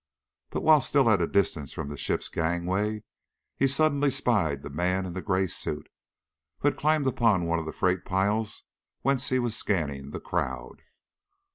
[0.49, 3.03] But while still at a distance from the ship's gangway,
[3.55, 5.89] he suddenly spied the man in the gray suit,
[6.57, 8.63] who had climbed upon one of the freight piles,
[9.03, 10.81] whence he was scanning the crowd.